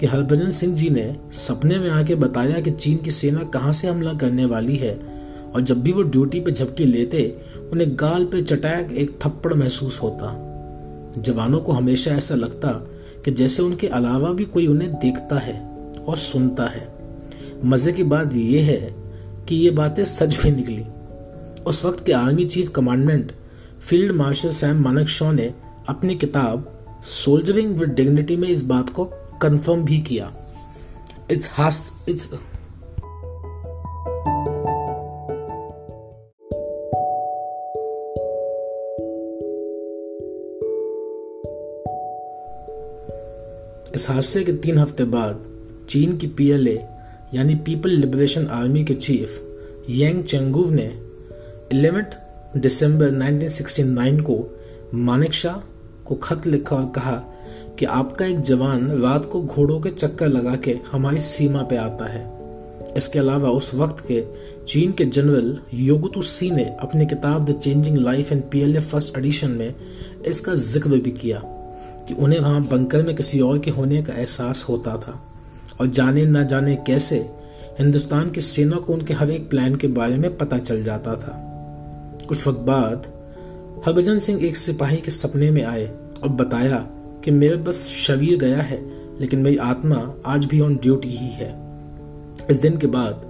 कि 0.01 0.07
हरभजन 0.07 0.51
सिंह 0.51 0.77
जी 0.77 0.91
ने 0.91 1.17
सपने 1.33 1.79
में 1.79 1.91
आके 1.91 2.15
बताया 2.15 2.61
कि 2.61 2.71
चीन 2.71 2.97
की 2.97 3.11
सेना 3.11 3.43
कहाँ 3.45 3.73
से 3.73 3.89
हमला 3.89 4.13
करने 4.15 4.45
वाली 4.45 4.77
है 4.77 4.95
और 5.55 5.61
जब 5.61 5.83
भी 5.83 5.93
वो 5.93 6.03
ड्यूटी 6.03 6.41
पे 6.41 6.51
झपकी 6.51 6.85
लेते, 6.85 7.37
उन्हें 7.73 7.91
गाल 7.93 8.25
पे 8.25 8.43
चटाक 8.43 8.93
एक 8.93 9.19
थप्पड़ 9.25 9.55
महसूस 9.55 10.03
होता। 10.03 10.37
जवानों 11.19 11.61
को 11.61 11.73
हमेशा 11.73 12.11
ऐसा 12.11 12.35
लगता 12.35 12.69
कि 13.25 13.31
जैसे 13.31 13.63
उनके 13.63 13.87
अलावा 13.87 14.33
भी 14.33 14.45
कोई 14.45 14.67
उन्हें 14.67 14.93
देखता 14.93 15.39
है 15.39 15.61
और 16.09 16.17
सुनता 16.17 16.65
है। 16.65 16.89
मज़े 17.65 17.93
की 17.93 18.03
बात 18.03 18.35
यह 18.35 18.65
है 18.65 18.95
कि 19.49 19.57
ये 19.57 19.71
बातें 19.71 20.05
सच 20.05 20.43
भी 20.43 20.51
निकली। 20.51 20.85
उस 21.63 21.85
वक्त 21.85 22.07
के 22.07 22.13
army 22.13 22.45
chief 22.45 22.69
commandant, 22.69 23.33
field 23.81 24.13
marshal 24.13 24.51
Sam 24.51 24.81
Manekshaw 25.09 25.33
ने 25.33 25.55
अपनी 25.89 26.15
किताब 26.15 26.77
सोल्जरिंग 27.03 27.77
विद 27.77 27.89
डिग्निटी 27.89 28.37
में 28.37 28.49
इस 28.49 28.63
बात 28.65 28.91
को 28.91 29.05
कंफर्म 29.43 29.83
भी 29.85 29.99
किया। 29.99 30.33
इट्स 31.31 31.51
इट्स 32.09 32.29
इस 43.95 44.09
हादसे 44.11 44.45
के 44.45 44.53
तीन 44.53 44.79
हफ़्ते 44.79 45.05
बाद 45.05 45.45
चीन 45.89 46.17
की 46.17 46.27
पीएलए, 46.27 46.79
यानी 47.35 47.55
पीपल 47.55 47.91
लिबरेशन 47.91 48.47
आर्मी 48.47 48.85
के 48.85 48.95
चीफ, 48.95 49.41
यंग 49.91 50.23
चेंगुव 50.25 50.71
ने 50.71 50.87
11 51.75 52.15
दिसंबर 52.57 53.11
1969 53.11 54.21
को 54.21 54.59
मानिक 54.95 55.33
शाह 55.33 55.57
को 56.07 56.15
खत 56.15 56.47
लिखा 56.47 56.77
और 56.77 56.91
कहा 56.95 57.17
कि 57.79 57.85
आपका 57.85 58.27
एक 58.27 58.41
जवान 58.41 58.91
रात 59.03 59.29
को 59.33 59.43
घोड़ों 59.43 59.81
के 59.81 59.91
चक्कर 59.91 60.29
लगा 60.29 60.57
के 60.57 60.79
हमारी 60.93 61.19
सीमा 61.19 61.63
पे 61.63 61.77
आता 61.77 62.13
है। 62.13 62.25
इसके 62.97 63.19
अलावा 63.19 63.51
उस 63.51 63.75
वक्त 63.75 64.05
के 64.11 64.25
चीन 64.69 64.93
के 64.93 65.05
जनरल 65.05 65.59
योगुतु 65.75 66.23
सी 66.23 66.51
ने 66.51 66.65
अपनी 66.81 67.07
किताब 67.07 67.45
the 67.45 67.59
changing 67.59 67.97
life 67.97 68.33
and 68.33 68.43
PLA 68.43 68.81
first 68.81 69.17
edition 69.19 69.51
में 69.51 69.75
इसका 70.27 70.55
ज़िक्र 70.55 70.89
भी 70.89 71.11
किया। 71.11 71.43
कि 72.11 72.17
उन्हें 72.17 72.41
वहाँ 72.41 72.63
बंकर 72.63 73.03
में 73.03 73.17
किसी 73.17 73.41
और 73.41 73.59
के 73.59 73.71
होने 73.71 74.03
का 74.03 74.13
एहसास 74.13 74.67
होता 74.69 74.97
था। 74.97 75.27
और 75.81 75.87
जाने 75.87 76.25
ना 76.25 76.43
जाने 76.43 76.77
कैसे 76.77 77.17
हिंदुस्तान 77.79 78.31
की 78.31 78.41
सेना 78.41 78.77
को 78.77 78.93
उनके 78.93 79.15
हर 79.15 79.31
एक 79.31 79.51
प्लान 79.51 79.75
के 79.75 79.89
बारे 79.89 80.17
में 80.17 80.37
पता 80.37 80.59
चल 80.59 80.83
जाता 80.85 81.15
था। 81.15 81.37
कुछ 82.29 82.47
वक्त 82.47 82.59
बाद 82.59 83.07
हरभजन 83.87 84.19
सिंह 84.19 84.45
एक 84.45 84.57
सिपाही 84.57 84.97
के 84.97 85.11
सपने 85.11 85.51
में 85.51 85.65
आए 85.65 85.87
और 86.23 86.29
बताया 86.29 86.79
कि 87.25 87.31
मेरे 87.31 87.57
बस 87.57 87.87
शरीर 87.87 88.39
गया 88.39 88.61
है, 88.61 88.83
लेकिन 89.21 89.39
मेरी 89.39 89.57
आत्मा 89.57 90.15
आज 90.27 90.45
भी 90.45 90.61
ऑन 90.61 90.77
ड्यूटी 90.77 91.09
ही 91.09 91.29
है। 91.29 91.51
इस 92.51 92.57
दिन 92.57 92.77
के 92.77 92.87
बाद 92.87 93.27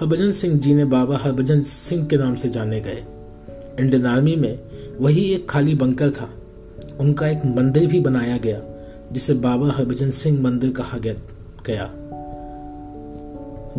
हरभजन 0.00 0.30
सिंह 0.30 0.58
जी 0.58 0.74
ने 0.74 0.84
बाबा 0.84 1.16
हरभजन 1.16 1.62
सिंह 1.62 2.06
के 2.06 2.16
नाम 2.16 2.34
से 2.34 2.48
जाने 2.48 2.80
गए। 2.80 3.04
इंडियन 3.80 4.06
आर्मी 4.06 4.36
में 4.36 4.60
वही 5.00 5.22
एक 5.22 5.48
खाली 5.48 5.74
बंकर 5.74 6.10
था। 6.10 6.30
उनका 7.00 7.28
एक 7.28 7.44
मंदिर 7.44 7.86
भी 7.86 8.00
बनाया 8.00 8.36
गया, 8.38 8.62
जिसे 9.12 9.34
बाबा 9.34 9.72
हरभजन 9.72 10.10
सिंह 10.10 10.42
मंदिर 10.42 10.70
कहा 10.70 10.98
गया 10.98 11.92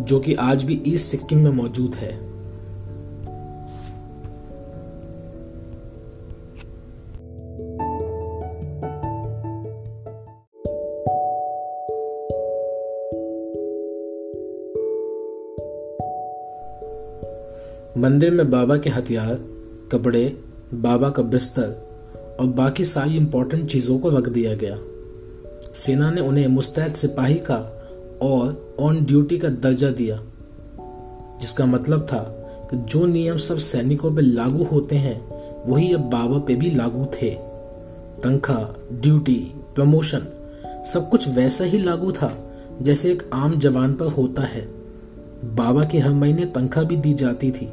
जो 0.00 0.20
कि 0.20 0.34
आज 0.34 0.64
भी 0.64 0.82
ईस्ट 0.86 1.10
सिक्किम 1.10 1.38
में 1.38 1.50
मौजूद 1.50 1.94
है। 1.94 2.28
मंदिर 17.98 18.30
में 18.30 18.50
बाबा 18.50 18.76
के 18.76 18.90
हथियार, 18.90 19.34
कपड़े, 19.92 20.40
बाबा 20.74 21.10
का 21.10 21.22
बिस्तर 21.22 21.87
और 22.40 22.46
बाकी 22.46 22.84
सारी 22.84 23.16
इंपॉर्टेंट 23.16 23.70
चीज़ों 23.70 23.98
को 23.98 24.10
रख 24.10 24.28
दिया 24.28 24.54
गया। 24.54 24.78
सेना 25.74 26.10
ने 26.10 26.20
उन्हें 26.20 26.46
मुस्तैद 26.46 26.92
सिपाही 26.92 27.34
का 27.34 27.56
और 28.22 28.76
ऑन 28.80 29.04
ड्यूटी 29.04 29.38
का 29.38 29.48
दर्जा 29.48 29.90
दिया, 29.90 30.20
जिसका 31.40 31.66
मतलब 31.66 32.06
था 32.12 32.18
कि 32.70 32.76
जो 32.76 33.06
नियम 33.06 33.36
सब 33.36 33.58
सैनिकों 33.58 34.14
पर 34.16 34.22
लागू 34.22 34.64
होते 34.64 34.96
हैं, 34.96 35.18
वही 35.66 35.92
अब 35.92 36.00
बाबा 36.00 36.38
पे 36.38 36.54
भी 36.54 36.70
लागू 36.70 37.04
थे। 37.04 37.30
तनख्वाह 38.24 38.96
ड्यूटी 39.00 39.52
प्रमोशन 39.74 40.26
सब 40.86 41.08
कुछ 41.10 41.28
वैसा 41.28 41.64
ही 41.64 41.78
लागू 41.78 42.12
था, 42.12 42.32
जैसे 42.82 43.12
एक 43.12 43.22
आम 43.32 43.58
जवान 43.58 43.94
पर 43.94 44.06
होता 44.06 44.42
है। 44.42 44.68
बाबा 45.44 45.84
की 45.84 45.98
हर 45.98 46.12
महीने 46.12 46.44
तनख्वाह 46.44 46.84
भी 46.84 46.96
दी 46.96 47.14
जाती 47.14 47.50
थी। 47.50 47.72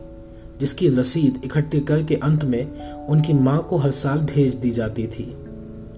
जिसकी 0.60 0.88
रसीद 0.90 1.42
इकट्ठी 1.46 1.80
करके 1.80 2.16
अंत 2.16 2.44
में 2.44 3.08
उनकी 3.08 3.34
माँ 3.34 3.62
को 3.70 3.78
हर 3.78 3.92
साल 3.92 4.20
भेज 4.20 4.54
दी 4.54 4.72
जाती 4.72 5.08
थी। 5.08 5.36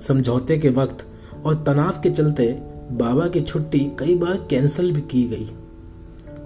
समझौते 0.01 0.57
के 0.57 0.69
वक्त 0.69 1.05
और 1.45 1.55
तनाव 1.55 1.99
के 2.03 2.09
चलते 2.09 2.47
बाबा 2.91 3.27
की 3.27 3.41
छुट्टी 3.41 3.79
कई 3.99 4.15
बार 4.15 4.47
कैंसिल 4.49 4.91
भी 4.91 5.01
की 5.01 5.23
गई। 5.23 5.47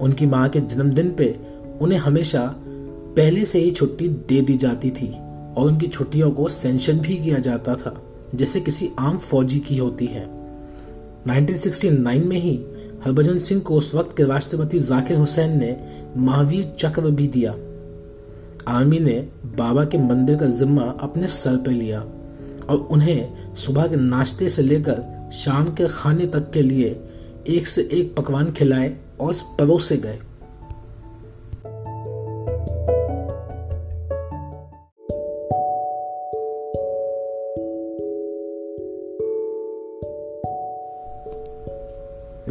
उनकी 0.02 0.26
माँ 0.26 0.47
के 0.50 0.60
जन्मदिन 0.60 1.12
पे 1.12 1.36
उन्हें 1.82 2.00
हमेशा 2.00 2.56
पहले 3.15 3.45
से 3.45 3.60
ही 3.60 3.71
छुट्टी 3.71 4.08
दे 4.08 4.41
दी 4.41 4.56
जाती 4.58 4.91
थी 4.91 5.08
और 5.08 5.65
उनकी 5.65 5.88
छुट्टियों 5.88 6.32
को 6.32 6.47
सेंशन 6.47 7.00
भी 7.00 7.15
किया 7.15 7.39
जाता 7.39 7.76
था, 7.76 8.02
जैसे 8.36 8.60
किसी 8.60 8.89
आम 9.00 9.17
फौजी 9.17 9.60
की 9.60 9.78
होती 9.78 10.06
है। 10.06 10.24
1969 11.28 12.24
में 12.26 12.38
ही 12.38 12.56
हरभजन 13.06 13.38
सिंह 13.39 13.62
को 13.62 13.76
उस 13.76 13.95
वक्त 13.95 14.17
के 14.17 14.24
राष्ट्रपति 14.24 14.80
जाकिर 14.80 15.17
हुसैन 15.17 15.58
ने 15.60 15.76
महावीर 16.17 16.76
चक्र 16.80 17.02
भी 17.02 17.28
दिया। 17.28 17.56
आर्मी 18.67 19.00
ने 19.00 19.28
बाबा 19.45 19.86
के 19.86 19.97
मंदिर 19.97 20.38
का 20.38 20.45
जिम्मा 20.45 20.84
अपने 20.84 21.28
सर 21.28 21.58
पर 21.58 21.71
लिया 21.71 22.02
और 22.69 22.88
उन्हें 22.91 23.54
सुबह 23.56 23.88
के 23.88 23.95
नाश्ते 23.95 24.50
से 24.50 24.62
लेकर 24.62 25.30
शाम 25.34 25.65
के 25.65 25.88
खाने 25.88 26.26
तक 26.26 26.52
के 26.52 26.62
लिए 26.62 27.04
एक 27.47 27.67
से 27.67 27.89
एक 27.91 28.15
पकवान 28.15 28.52
खिलाए 28.52 28.97
और 29.19 29.34
परोसे 29.60 29.97
गए। 29.97 30.19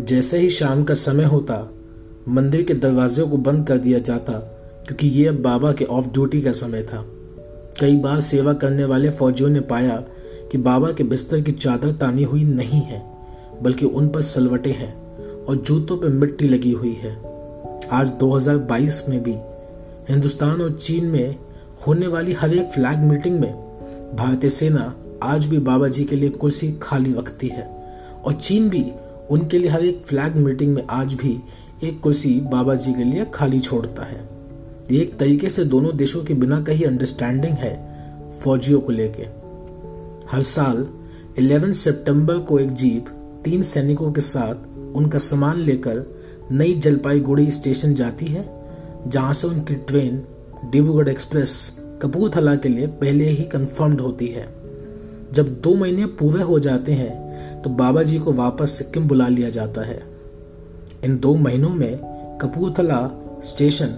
जैसे 0.05 0.39
ही 0.39 0.51
शाम 0.51 0.85
का 0.85 0.95
समय 0.95 1.25
होता, 1.25 1.71
मंदिर 2.29 2.63
के 2.63 2.75
दरवाजों 2.75 3.29
को 3.29 3.37
बंद 3.37 3.67
कर 3.67 3.79
दिया 3.79 3.99
जाता 3.99 4.57
क्योंकि 4.87 5.09
ये 5.09 5.27
अब 5.27 5.43
बाबा 5.43 5.73
के 5.73 5.85
ऑफ़ 5.85 6.07
ड्यूटी 6.07 6.43
का 6.43 6.53
समय 6.53 6.83
था। 6.83 7.07
कई 7.81 7.97
बार 7.97 8.21
सेवा 8.21 8.53
करने 8.53 8.85
वाले 8.85 9.11
फौजियों 9.11 9.49
ने 9.49 9.61
पाया 9.61 9.97
कि 10.53 10.59
बाबा 10.59 10.93
के 10.93 11.05
बिस्तर 11.05 11.41
की 11.41 11.53
चादर 11.53 11.93
तानी 11.93 12.23
हुई 12.23 12.45
नहीं 12.45 12.81
है, 12.81 13.03
बल्कि 13.63 13.87
उन 13.87 14.09
पर 14.09 14.23
सलवटे 14.23 14.71
हैं 14.71 15.17
और 15.45 15.57
जूतों 15.57 15.97
पर 15.97 16.09
मिट्टी 16.09 16.49
लगी 16.49 16.73
हुई 16.73 16.95
है। 16.95 17.23
आज 17.93 18.09
2022 18.09 19.09
में 19.09 19.23
भी 19.23 19.35
हिंदुस्तान 20.09 20.61
और 20.61 20.71
चीन 20.71 21.05
में 21.05 21.37
होने 21.87 22.07
वाली 22.07 22.33
हर 22.33 22.55
एक 22.55 22.69
फ्लैग 22.69 22.99
मीटिंग 22.99 23.41
में 23.41 23.53
भारतीय 24.17 24.51
सेना 24.51 24.97
आज 25.23 25.47
भी 25.47 25.59
बाबा 25.59 25.89
जी 25.89 26.05
के 26.05 26.17
लिए 26.17 26.29
कुर्सी 26.29 26.73
खाली 26.83 27.13
रखती 27.13 27.49
है 27.49 27.71
और 28.25 28.33
चीन 28.33 28.69
भी 28.69 28.93
उनके 29.31 29.59
लिए 29.59 29.71
हर 29.71 29.85
एक 29.85 30.03
फ्लैग 30.03 30.37
मीटिंग 30.37 30.75
में 30.75 30.83
आज 30.91 31.15
भी 31.15 31.41
एक 31.85 32.01
कुर्सी 32.01 32.41
बाबा 32.41 32.75
जी 32.75 32.93
के 32.93 33.05
लिए 33.05 33.27
खाली 33.35 33.61
छोड़ता 33.61 34.03
है। 34.03 34.30
एक 34.93 35.17
तरीके 35.19 35.49
से 35.49 35.65
दोनों 35.65 35.97
देशों 35.97 36.23
के 36.25 36.35
बिना 36.35 36.61
कहीं 36.61 36.85
अंडरस्टैंडिंग 36.85 37.55
है 37.55 37.75
फौजियों 38.41 38.81
को 38.81 38.93
लेके। 38.93 39.23
हर 40.31 40.43
साल 40.43 40.87
11 41.39 41.73
सितंबर 41.73 42.39
को 42.39 42.59
एक 42.59 42.73
जीप 42.73 43.07
तीन 43.45 43.63
सैनिकों 43.63 44.13
के 44.13 44.21
साथ 44.21 44.79
उनका 44.97 45.19
सामान 45.19 45.59
लेकर 45.59 46.05
नई 46.53 46.75
जलपाईगुड़ी 46.75 47.51
स्टेशन 47.51 47.95
जाती 47.95 48.27
है, 48.27 48.45
जहाँ 49.07 49.33
से 49.33 49.47
उनकी 49.47 49.75
ट्रेन 49.75 50.23
डिब्रूगढ़ 50.73 51.09
एक्सप्रेस 51.09 51.79
कपूरथला 52.03 52.55
के 52.55 52.69
लिए 52.69 52.87
पहले 52.87 53.25
ही 53.25 53.45
कंफर्म्ड 53.45 54.01
होती 54.01 54.27
है। 54.27 54.49
जब 55.33 55.61
दो 55.61 55.75
महीने 55.75 56.07
पूरे 56.07 56.43
हो 56.43 56.59
जाते 56.59 56.93
हैं 56.93 57.63
तो 57.63 57.71
बाबा 57.71 58.03
जी 58.03 58.19
को 58.19 58.33
वापस 58.33 58.71
सिक्किम 58.71 59.09
बुला 59.09 59.29
लिया 59.29 59.51
जाता 59.51 59.81
है। 59.81 60.03
इन 61.05 61.19
दो 61.19 61.35
महीनों 61.35 61.71
में 61.71 61.99
कपूरथला 62.43 63.11
स्टेशन 63.45 63.95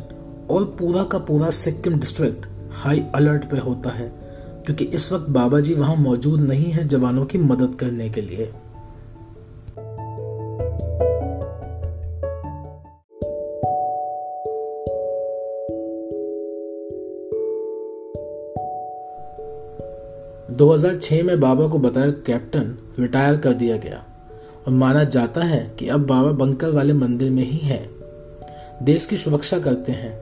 और 0.53 0.65
पूरा 0.79 1.03
का 1.05 1.19
पूरा 1.19 1.51
सिक्किम 1.51 1.99
डिस्ट्रिक्ट 2.01 2.47
हाई 2.73 3.05
अलर्ट 3.15 3.45
पे 3.45 3.59
होता 3.59 3.91
है, 3.91 4.09
क्योंकि 4.67 4.85
इस 4.85 5.13
वक्त 5.13 5.29
बाबा 5.31 5.61
जी 5.61 5.75
वहाँ 5.75 5.97
मौजूद 5.97 6.41
नहीं 6.41 6.71
है 6.73 6.87
जवानों 6.89 7.25
की 7.27 7.39
मदद 7.39 7.75
करने 7.75 8.09
के 8.11 8.21
लिए। 8.21 8.53
दो 20.53 20.69
हज़ार 20.69 20.97
छह 20.97 21.23
में 21.23 21.41
बाबा 21.41 21.67
को 21.69 21.79
बताया 21.79 22.11
कैप्टन 22.27 22.77
रिटायर 22.99 23.37
कर 23.37 23.53
दिया 23.53 23.77
गया 23.77 24.05
और 24.67 24.73
माना 24.73 25.05
जाता 25.07 25.45
है 25.45 25.61
कि 25.79 25.89
अब 25.89 26.07
बाबा 26.07 26.33
बंकर 26.45 26.71
वाले 26.71 26.93
मंदिर 26.93 27.31
में 27.31 27.43
ही 27.43 27.59
है। 27.59 27.87
देश 28.83 29.07
की 29.07 29.17
सुरक्षा 29.17 29.59
करते 29.59 29.93
हैं। 29.93 30.13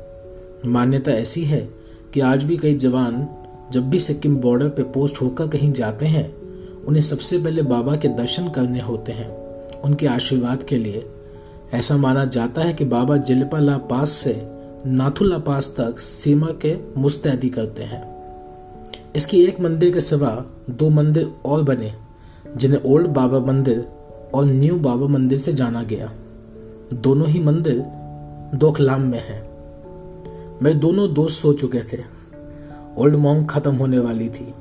मान्यता 0.67 1.13
ऐसी 1.13 1.45
है 1.45 1.71
कि 2.15 2.21
आज 2.21 2.45
भी 2.45 2.57
कई 2.57 2.75
जवान 2.75 3.29
जब 3.73 3.91
भी 3.91 3.99
सिक्किम 3.99 4.37
बॉर्डर 4.37 4.69
पे 4.69 4.83
पोस्ट 4.83 5.23
होकर 5.23 5.49
कहीं 5.49 5.73
जाते 5.73 6.07
हैं, 6.07 6.35
उन्हें 6.85 7.03
सबसे 7.03 7.39
पहले 7.39 7.63
बाबा 7.63 7.97
के 7.97 8.09
दर्शन 8.09 8.49
करने 8.49 8.81
होते 8.81 9.13
हैं, 9.13 9.29
उनके 9.81 10.07
आशीर्वाद 10.07 10.63
के 10.63 10.77
लिए। 10.77 11.05
ऐसा 11.75 11.97
माना 11.97 12.25
जाता 12.25 12.61
है 12.61 12.73
कि 12.73 12.85
बाबा 12.85 13.17
जिलपा 13.17 13.59
ला 13.59 13.79
पास 13.79 14.11
से 14.11 14.49
नाथुला 14.87 15.39
पास 15.39 15.75
तक 15.79 15.99
सीमा 15.99 16.49
के 16.67 16.77
मुस्तैदी 16.97 17.49
करते 17.49 17.83
हैं। 17.83 18.17
इसकी 19.17 19.45
एक 19.45 19.61
मंदिर 19.61 19.95
के 19.95 20.01
सिवा 20.01 20.47
दो 20.71 20.89
मंदिर 20.89 21.31
और 21.45 21.63
बने, 21.63 21.93
जिन्हें 22.57 22.83
ओल्ड 22.83 23.07
बाबा 23.07 23.39
मंदिर 23.39 23.89
और 24.35 24.45
न्यू 24.45 24.75
बाबा 24.75 25.07
मंदिर 25.07 25.39
से 25.39 25.53
जाना 25.53 25.83
गया। 25.83 26.13
दोनों 26.95 27.29
ही 27.29 27.41
मंदिर 27.41 27.79
दोखलाम 28.55 29.01
में 29.01 29.29
है। 29.29 29.50
मैं 30.63 30.81
दोनों 30.81 31.15
दोस्त 31.15 31.43
सो 31.43 31.53
चुके 31.53 31.81
थे। 31.81 32.03
ओल्ड 32.99 33.17
मॉन्ग 33.17 33.49
खत्म 33.51 33.75
होने 33.75 33.99
वाली 33.99 34.29
थी। 34.29 34.55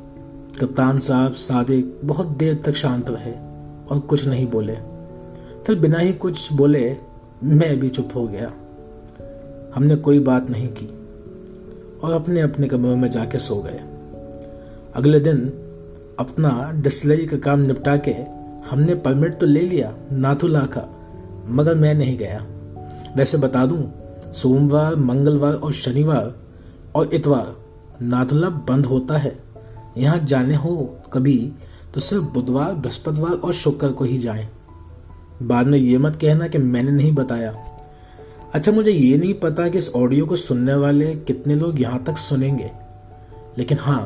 कप्तान 0.60 1.00
साहब 1.00 1.34
सादिक 1.34 2.00
बहुत 2.04 2.28
देर 2.28 2.62
तक 2.66 2.74
शांत 2.74 3.10
रहे 3.10 3.32
और 3.92 4.00
कुछ 4.00 4.28
नहीं 4.28 4.48
बोले। 4.48 4.76
फिर 5.68 5.80
बिना 5.80 6.00
ही 6.00 6.14
कुछ 6.14 6.54
बोले, 6.54 6.98
मैं 7.44 7.80
भी 7.80 7.90
चुप 7.90 8.10
हो 8.16 8.28
गया। 8.28 8.54
हमने 9.76 9.96
कोई 9.96 10.20
बात 10.20 10.50
नहीं 10.50 10.68
की 10.68 10.86
और 12.04 12.12
अपने 12.12 12.42
अपने 12.42 12.68
कमरों 12.68 12.96
में 12.96 13.10
जाके 13.10 13.38
सो 13.38 13.56
गए। 13.56 13.80
अगले 14.96 15.20
दिन 15.20 15.54
अपना 16.20 16.72
डिस्लरी 16.76 17.26
का 17.26 17.38
काम 17.38 17.60
निपटा 17.60 17.98
के 17.98 18.12
हमने 18.70 18.96
परमिट 18.96 19.34
तो 19.34 19.46
ले 19.46 19.62
लिया, 19.62 19.96
नाथुला 20.12 20.62
का, 20.62 20.90
मगर 21.48 21.76
मैं 21.76 21.94
नहीं 21.94 22.18
गया। 22.18 22.46
वैसे 23.16 23.38
बता 23.38 23.66
दूँ 23.66 23.99
सोमवार, 24.34 24.96
मंगलवार 24.96 25.54
और 25.54 25.74
शनिवार 25.74 26.34
और 26.96 27.14
इतवार 27.14 27.56
नाथुला 28.02 28.50
बंद 28.50 28.86
होता 28.86 29.18
है। 29.18 29.38
यहाँ 29.98 30.18
जाने 30.18 30.56
हो 30.56 30.76
कभी 31.14 31.54
तो 31.94 32.00
सिर्फ़ 32.00 32.24
बुधवार, 32.24 32.74
बृहस्पतिवार 32.74 33.32
और 33.32 33.54
शुक्र 33.54 33.92
को 33.92 34.06
ही 34.06 34.18
जाएँ। 34.18 34.48
बाद 35.42 35.68
में 35.68 35.78
ये 35.78 35.98
मत 35.98 36.16
कहना 36.16 36.48
कि 36.48 36.58
मैंने 36.58 36.92
नहीं 36.92 37.12
बताया। 37.16 37.54
अच्छा 38.54 38.72
मुझे 38.72 38.92
ये 38.92 39.18
नहीं 39.18 39.34
पता 39.34 39.68
कि 39.68 39.78
इस 39.78 39.92
ऑडियो 39.96 40.26
को 40.26 40.36
सुनने 40.36 40.74
वाले 40.74 41.16
कितने 41.16 41.56
लोग 41.56 41.82
यहाँ 41.82 42.04
तक 42.04 42.18
सुनेंगे। 42.18 42.72
लेकिन 43.58 43.78
हाँ 43.78 44.02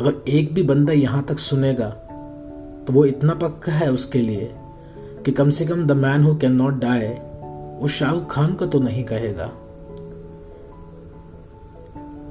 अगर 0.00 0.24
एक 0.28 0.54
भी 0.54 0.62
बंदा 0.62 0.92
यहाँ 0.92 1.24
तक 1.24 1.38
सुनेगा 1.38 1.88
तो 2.86 2.92
वो 2.92 3.04
इतना 3.04 3.34
पक्का 3.34 3.72
है 3.72 3.92
उसके 3.92 4.18
लिए 4.18 4.50
कि 5.24 5.32
कम 5.32 5.50
से 5.50 5.66
कम 5.66 5.86
the 5.86 5.92
man 5.92 6.22
who 6.22 6.34
can 6.36 6.52
not 6.52 6.74
die 6.74 7.08
वो 7.76 7.88
शाहरुख 7.88 8.32
खान 8.32 8.54
को 8.54 8.66
तो 8.66 8.80
नहीं 8.80 9.04
कहेगा। 9.04 9.52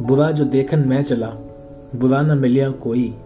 बुरा 0.02 0.32
जो 0.32 0.46
देखन 0.46 0.80
मैं 0.80 1.04
चला, 1.04 1.30
बुरा 1.96 2.22
न 2.22 2.38
मिलिया 2.38 2.72
कोई। 2.72 3.18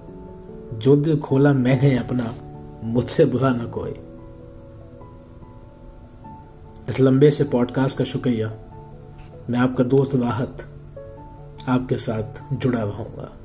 जो 0.74 0.96
दिल 0.96 1.20
खोला 1.20 1.54
मैंने 1.54 1.98
अपना, 1.98 2.36
मुझसे 2.84 3.26
बुरा 3.26 3.50
ना 3.50 3.66
कोई। 3.66 3.96
इस 6.90 7.00
लंबे 7.00 7.32
से 7.32 7.44
पॉडकास्ट 7.44 7.98
का 7.98 8.04
शुक्रिया। 8.04 8.48
मैं 9.50 9.60
आपका 9.60 9.84
दोस्त 9.84 10.16
वाहत 10.16 10.58
आपके 11.68 11.98
साथ 11.98 12.54
जुड़ा 12.54 12.84
रहूँगा। 12.84 13.39